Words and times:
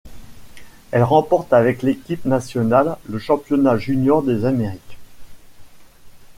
Elle 0.89 1.03
remporte 1.03 1.53
avec 1.53 1.83
l'équipe 1.83 2.25
nationale 2.25 2.97
le 3.07 3.19
championnat 3.19 3.77
juniors 3.77 4.23
des 4.23 4.45
Amériques. 4.45 4.97